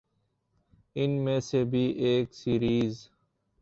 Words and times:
ان 0.95 1.11
میں 1.23 1.39
سے 1.39 1.63
بھی 1.63 1.85
ایک 2.05 2.33
سیریز 2.33 3.07